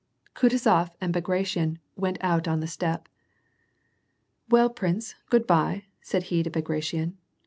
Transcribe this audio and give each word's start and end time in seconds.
Kutuzof 0.35 0.89
and 0.99 1.13
Bagration 1.13 1.77
went 1.95 2.17
out 2.21 2.47
on 2.47 2.59
the 2.59 2.65
step. 2.65 3.07
"Well, 4.49 4.71
prince, 4.71 5.13
good 5.29 5.45
by," 5.45 5.83
said 6.01 6.23
he 6.33 6.41
to 6.41 6.49
Bagration! 6.49 7.19